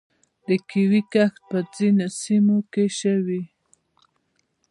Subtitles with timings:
[0.47, 3.43] د کیوي کښت په ځینو سیمو کې شوی.